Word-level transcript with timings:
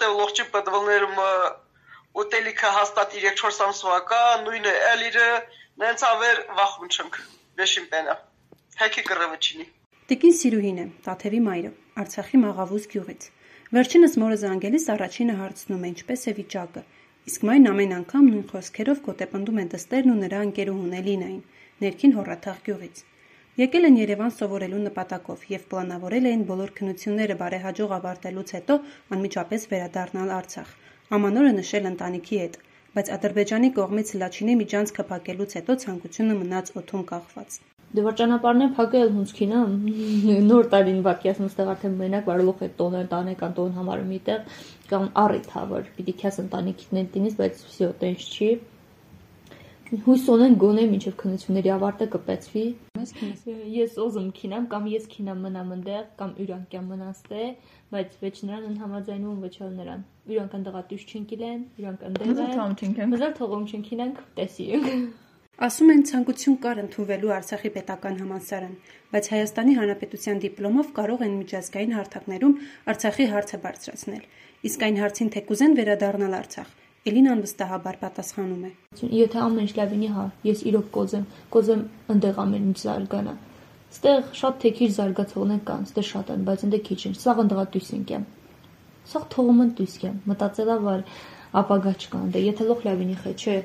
Դե 0.00 0.08
լողջի 0.20 0.44
պատվելներում 0.54 1.18
ուտելիքը 2.20 2.70
հաստատ 2.76 3.16
3-4 3.16 3.58
ամսվա 3.66 3.98
կա, 4.10 4.20
նույնը 4.46 4.72
էլիրը 4.92 5.26
նենց 5.82 6.04
ավեր 6.10 6.40
վախում 6.60 6.88
չնք 6.94 7.18
վեշին 7.60 7.90
պենա։ 7.92 8.14
Հեքի 8.80 9.04
կռվչինի։ 9.10 9.66
Տիկին 10.10 10.34
Սիրուհին 10.40 10.80
է, 10.80 10.86
Տաթևի 11.04 11.40
մայրը, 11.46 11.72
Արցախի 12.02 12.40
Մաղավուզ 12.44 12.86
գյուղից։ 12.94 13.26
Վերջինս 13.76 14.16
մորը 14.24 14.38
զանգելիս 14.40 14.86
առաջինը 14.96 15.34
հարցնում 15.40 15.84
է 15.84 15.90
ինչպես 15.90 16.24
է 16.30 16.34
վիճակը։ 16.40 16.82
Իսկ 17.30 17.44
մայն 17.50 17.70
ամեն 17.70 17.94
անգամ 18.00 18.24
նույն 18.30 18.46
խոսքերով 18.50 19.02
գոտեպնդում 19.06 19.60
են 19.60 19.70
դստերն 19.76 20.10
ու 20.10 20.18
նրա 20.24 20.40
ընկերուհուն 20.48 20.96
Էլինային, 21.00 21.42
ներքին 21.84 22.16
հորաթաղ 22.16 22.58
գյուղից։ 22.66 23.04
Եկել 23.58 23.86
են 23.88 23.96
Երևան 23.98 24.30
սովորելու 24.30 24.80
նպատակով 24.82 25.40
եւ 25.50 25.62
պլանավորել 25.70 26.26
էին 26.30 26.42
բոլոր 26.50 26.70
քննությունները 26.76 27.34
բարեհաջող 27.40 27.94
ավարտելուց 27.96 28.52
հետո 28.56 28.76
անմիջապես 29.16 29.64
վերադառնալ 29.72 30.30
Արցախ։ 30.36 30.70
Ամանորը 31.18 31.50
նշել 31.56 31.88
ընտանիքի 31.90 32.38
հետ, 32.42 32.54
բայց 32.94 33.10
Ադրբեջանի 33.16 33.72
կողմից 33.80 34.14
Լաչինի 34.22 34.56
միջանցքը 34.62 35.06
փակելուց 35.10 35.58
հետո 35.58 35.78
ցանկությունը 35.82 36.38
մնաց 36.44 36.72
օթոն 36.78 37.04
կախված։ 37.10 37.58
Դե 37.90 38.02
վարճանապարն 38.06 38.62
է 38.62 38.66
փակել 38.78 39.08
հունցքինը 39.18 39.60
նոր 40.50 40.72
տարին 40.74 41.00
վակյասն 41.10 41.50
ստեղ 41.50 41.70
արդեն 41.74 41.96
մենակ 42.06 42.28
վարելուխ 42.30 42.60
է 42.62 42.68
տոներ 42.78 43.08
տանեք 43.10 43.42
անտոն 43.50 43.72
համար 43.80 44.04
միտեղ 44.14 44.60
կամ 44.94 45.08
առիթ 45.26 45.48
հավար 45.58 45.90
պիտի 45.98 46.14
քյաս 46.22 46.38
ընտանիքին 46.46 47.10
դինից 47.16 47.40
բայց 47.42 47.64
վсё 47.66 47.90
տենց 48.04 48.28
չի 48.30 48.50
հույս 49.90 50.26
ունեն 50.30 50.52
գոնե 50.62 50.82
մինչև 50.90 51.14
քննությունների 51.20 51.70
ավարտը 51.74 52.06
կպեցվի։ 52.12 52.60
Ես 53.74 53.96
օզում 54.04 54.28
քինամ 54.36 54.68
կամ 54.70 54.84
ես 54.90 55.08
քինամ 55.14 55.40
մնամ 55.46 55.72
ընդեղ 55.76 56.04
կամ 56.20 56.34
իրանքյան 56.44 56.84
մնաստե, 56.90 57.46
բայց 57.94 58.14
ոչ 58.20 58.36
նրան 58.50 58.76
համաձայնվում 58.84 59.40
ոչ 59.46 59.54
էլ 59.66 59.72
նրան։ 59.80 60.04
Իրանք 60.30 60.54
ընդեղա 60.60 60.82
դյուս 60.90 61.06
չեն 61.10 61.24
կիլեն, 61.32 61.64
իրանք 61.82 62.06
ընդեղ 62.10 62.30
են։ 62.30 62.30
Մզալ 62.30 62.54
թողում 62.60 63.10
Մզալ 63.16 63.34
թողում 63.40 63.66
չենք 63.70 63.90
ինանք 63.98 64.22
տեսիենք։ 64.38 64.86
Ասում 65.60 65.90
են 65.92 66.02
ցանկություն 66.08 66.54
կար 66.64 66.78
ընդունվելու 66.80 67.32
Արցախի 67.36 67.70
պետական 67.74 68.14
համալսարան, 68.20 68.76
բայց 69.10 69.26
Հայաստանի 69.34 69.74
Հանրապետության 69.76 70.38
դիպլոմով 70.44 70.92
կարող 70.96 71.24
են 71.26 71.34
միջազգային 71.40 71.92
հարթակներում 71.98 72.54
Արցախի 72.94 73.26
հարցը 73.34 73.60
բարձրացնել։ 73.66 74.22
Իսկ 74.70 74.86
այն 74.86 75.00
հարցին 75.04 75.32
թե 75.34 75.42
կուզեն 75.50 75.76
վերադառնալ 75.80 76.38
Արցախ, 76.40 76.70
Էլինան 77.08 77.38
վստահաբար 77.46 77.96
պատասխանում 78.00 78.64
է. 78.68 78.70
Եթե 79.16 79.38
ամեն 79.40 79.62
ինչ 79.62 79.70
լավինի 79.78 80.08
հա, 80.16 80.24
ես 80.44 80.64
իրոք 80.68 80.90
կոզեմ, 80.96 81.22
կոզեմ 81.54 81.84
ընդեղ 82.14 82.40
ամեն 82.42 82.66
ինչ 82.70 82.76
զարգանա։ 82.82 83.32
Ստեղ 83.94 84.26
շատ 84.40 84.58
թեքիչ 84.64 84.90
զարգացողներ 84.96 85.62
կան, 85.70 85.86
ստեղ 85.88 86.06
շատ 86.10 86.32
են, 86.34 86.42
բայց 86.50 86.64
ընդեղ 86.68 86.82
քիչ 86.90 86.98
են։ 87.08 87.16
Սաղ 87.22 87.40
ընդղա 87.44 87.64
դույսինք 87.76 88.12
եմ։ 88.16 88.26
Սաղ 89.10 89.24
թողում 89.32 89.62
են 89.64 89.72
դույսք 89.80 90.04
եմ։ 90.10 90.18
Մտածելա 90.30 90.76
որ 90.84 91.04
ապագա 91.55 91.91
չկա 91.95 92.19
դե 92.35 92.39
եթե 92.43 92.65
լող 92.67 92.81
լավինի 92.85 93.13
խե 93.21 93.31
չէ 93.41 93.55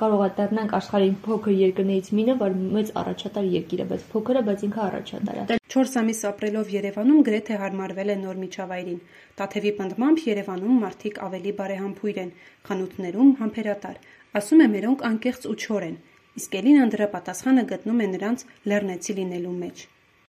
կարող 0.00 0.22
է 0.24 0.28
դառնանք 0.38 0.72
աշխարհի 0.78 1.12
փոքր 1.26 1.54
երկրներից 1.58 2.10
մինը 2.18 2.34
որ 2.42 2.56
մեծ 2.76 2.90
առաջատար 3.02 3.46
երկիր 3.54 3.82
է 3.84 3.86
բայց 3.92 4.02
փոքրը 4.12 4.42
բայց 4.48 4.64
ինքը 4.68 4.82
առաջատար 4.88 5.38
է 5.38 5.58
4 5.74 5.96
ամիս 6.00 6.20
ապրելով 6.32 6.72
Երևանում 6.74 7.22
գրեթե 7.28 7.56
հարմարվել 7.62 8.12
է 8.12 8.18
նոր 8.24 8.38
միջավայրին 8.42 9.00
Տաթևի 9.40 9.72
պնդմամբ 9.80 10.22
Երևանում 10.28 10.78
մարդիկ 10.84 11.20
ավելի 11.28 11.52
բարեհամբույր 11.62 12.20
են 12.24 12.30
խանութներում 12.68 13.32
համբերատար 13.40 13.98
ասում 14.42 14.62
է 14.64 14.68
մերոնք 14.76 15.04
անկեղծ 15.08 15.48
ու 15.48 15.58
չոր 15.64 15.88
են 15.88 15.96
իսկ 16.38 16.60
Էլինան 16.60 16.94
դրա 16.94 17.10
պատասխանը 17.16 17.66
գտնում 17.72 18.02
է 18.04 18.08
նրանց 18.18 18.46
լեռնեցի 18.72 19.18
լինելու 19.20 19.58
մեջ 19.64 19.84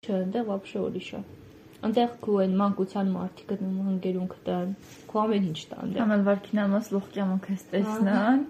չէ 0.05 0.15
այնտեղ 0.19 0.49
вообще 0.51 0.79
ուրիշ 0.85 1.09
է 1.15 1.21
Անտեղ 1.85 2.13
քո 2.25 2.35
այն 2.41 2.53
մանկության 2.59 3.09
մարդիկը 3.13 3.55
ընկերունք 3.65 4.35
տան, 4.47 4.73
քո 5.11 5.21
ամեն 5.21 5.47
ինչ 5.51 5.59
տան։ 5.71 5.93
Ամեն 6.05 6.25
վարքինամաս 6.25 6.91
լողջամը 6.95 7.37
քեզ 7.45 7.65
տեսնան։ 7.75 8.43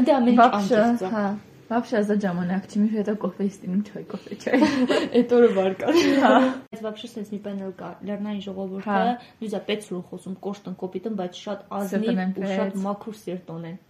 Անտեղ 0.00 0.16
ամեն 0.16 0.36
ինչ 0.36 0.46
անկեղծ 0.46 1.02
է։ 1.06 1.10
Հա։ 1.16 1.26
Вообще 1.66 2.00
за 2.06 2.14
ժամանակ 2.22 2.66
չի, 2.70 2.78
մի 2.78 2.88
հետո 2.92 3.12
կոֆե 3.22 3.44
ստինում 3.50 3.80
չայ 3.90 4.02
կոֆե 4.12 4.36
չայ։ 4.38 4.58
Այդ 5.18 5.32
օրը 5.34 5.48
վարկան։ 5.56 5.96
Հա։ 6.22 6.30
Բայց 6.70 6.82
вообще 6.84 7.08
sense 7.10 7.32
մի 7.34 7.40
բան 7.42 7.64
էլ 7.66 7.72
կա։ 7.80 7.88
Լեռնային 8.06 8.44
ժողովուրդը 8.46 9.00
դուզա 9.40 9.60
պետք 9.66 9.88
է 9.90 10.02
խոսում 10.10 10.36
կոշտն 10.46 10.76
կոպիտն, 10.82 11.16
բայց 11.18 11.40
շատ 11.42 11.64
ազնիվ 11.80 12.22
ու 12.22 12.52
շատ 12.52 12.78
մաքուր 12.86 13.18
սերտոն 13.24 13.66
են։ 13.72 13.80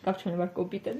Կապ 0.00 0.24
չունի 0.24 0.40
որ 0.40 0.50
կոպիտ 0.58 0.90
են։ 0.90 0.98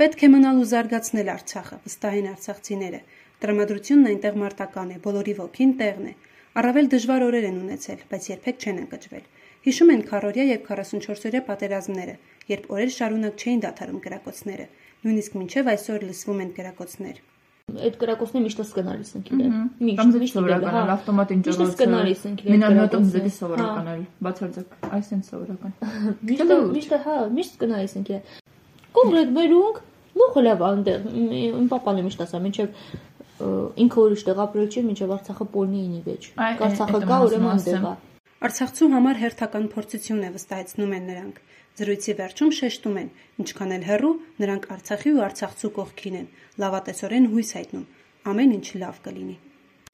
Պետք 0.00 0.22
է 0.24 0.28
մնալ 0.32 0.58
ու 0.62 0.68
զարգացնել 0.70 1.26
Արցախը, 1.28 1.76
վստահ 1.84 2.14
են 2.16 2.28
արցախցիները։ 2.30 2.98
Տրամադրությունն 3.42 4.08
այնտեղ 4.10 4.36
մարտական 4.40 4.92
է, 4.94 4.96
բոլորի 5.04 5.34
ոգին 5.36 5.74
տեղն 5.76 6.06
է։ 6.08 6.12
Առավել 6.60 6.86
դժվար 6.94 7.24
օրեր 7.26 7.46
են 7.50 7.58
ունեցել, 7.60 7.98
բայց 8.08 8.28
երբեք 8.30 8.64
չեն 8.64 8.78
ընկճվել։ 8.80 9.26
Հիշում 9.66 9.92
են 9.92 10.04
քարորիա 10.08 10.46
եւ 10.48 10.62
44-օրյա 10.70 11.42
պատերազմները, 11.50 12.14
երբ 12.48 12.64
օրեր 12.80 12.94
շարունակ 12.96 13.44
չէին 13.44 13.60
դադարում 13.60 14.00
կրակոցները, 14.08 14.66
նույնիսկ 15.04 15.36
մինչև 15.36 15.68
այսօր 15.76 16.08
լսվում 16.08 16.40
են 16.40 16.50
կրակոցներ։ 16.56 17.20
Այդ 17.70 18.00
կրակոցները 18.00 18.44
միշտ 18.48 18.62
սկնալիս 18.64 19.12
են 19.20 19.28
իրեն։ 19.30 19.52
Միշտ 19.84 20.16
միշտ 20.20 20.38
սովորական 20.40 20.94
ավտոմատին 20.96 21.44
ճռոց։ 21.44 21.60
Միշտ 21.60 21.76
սկնալիս 21.76 22.24
են 22.24 22.40
իրեն։ 22.40 22.56
Մինամյոտում 22.56 23.06
դեպի 23.20 23.32
սովորական 23.36 23.90
է, 23.92 23.94
բացարձակ, 24.26 24.74
այսեն 24.96 25.22
սովորական։ 25.28 25.76
Միշտ 26.30 26.56
միշտ 26.80 26.96
հա, 27.04 27.18
միշտ 27.36 27.54
սկնալիս 27.60 27.94
են 28.00 28.08
իրեն։ 28.10 28.34
Կոնկրետ 28.90 29.32
մերունք 29.36 29.78
լուխը 30.18 30.42
լավ 30.46 30.62
այնտեղ։ 30.70 31.06
Իմ 31.40 31.66
papan-ը 31.70 32.04
միշտ 32.06 32.22
ասա, 32.26 32.40
մինչև 32.44 32.74
ինքը 33.84 34.00
ուրիշ 34.04 34.24
տեղ 34.26 34.40
ապրել 34.44 34.68
չի, 34.70 34.82
մինչև 34.90 35.12
Արցախը 35.16 35.46
Պոլնիինի 35.54 36.00
վեճ։ 36.06 36.26
Արցախը 36.40 37.00
կա, 37.10 37.18
ուրեմն 37.26 37.52
այնտեղ 37.54 37.86
է։ 37.90 37.94
Արցախցու 38.40 38.88
համար 38.94 39.20
հերթական 39.20 39.68
փորձություն 39.74 40.20
է 40.24 40.30
վստահեցնում 40.36 40.94
են 40.96 41.08
նրանք։ 41.10 41.40
Զրույցի 41.80 42.14
վերջում 42.20 42.52
շեշտում 42.60 42.98
են, 43.00 43.10
ինչքան 43.44 43.74
էլ 43.76 43.86
հեռու, 43.90 44.12
նրանք 44.40 44.68
Արցախի 44.76 45.12
ու 45.12 45.22
Արցախցու 45.28 45.72
կողքին 45.76 46.18
են։ 46.20 46.26
Լավատեսորեն 46.64 47.30
հույս 47.36 47.54
հայտնում, 47.60 47.86
ամեն 48.32 48.54
ինչ 48.56 48.66
լավ 48.80 49.00
կլինի։ 49.06 49.36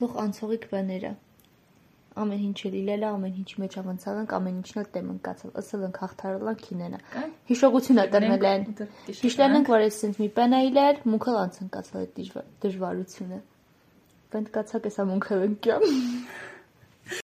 Լող 0.02 0.18
անցողիկ 0.26 0.66
բաները 0.72 1.12
ամեն 2.16 2.42
ինչը 2.46 2.70
լիլելա, 2.72 3.08
ամեն 3.16 3.34
ինչ 3.42 3.50
մեջ 3.62 3.74
ավանցալանք, 3.80 4.30
ամեն 4.36 4.56
ինչն 4.60 4.80
էլ 4.80 4.86
տեմ 4.96 5.08
ընկացել, 5.14 5.50
ըսել 5.60 5.82
ենք 5.86 5.98
հաղթարելանք 6.02 6.62
քինենա։ 6.66 7.00
Հիշողություն 7.50 8.00
է 8.00 8.06
տրնել 8.16 8.46
են։ 8.50 8.64
Հիշտանենք, 9.20 9.70
որ 9.76 9.84
ես 9.84 9.98
ինձ 10.08 10.20
մի 10.22 10.28
պենա 10.38 10.60
իլել, 10.70 11.00
մունքել 11.12 11.38
անց 11.42 11.60
ընկացել 11.66 12.00
այդ 12.02 12.20
դժվարությունը։ 12.64 13.40
Կընկացակ 14.36 14.88
էսա 14.90 15.06
մունքել 15.12 15.44
ընկյամ։ 15.50 15.84